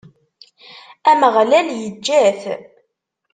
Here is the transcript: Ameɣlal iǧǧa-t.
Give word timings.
Ameɣlal 1.11 1.67
iǧǧa-t. 1.79 2.41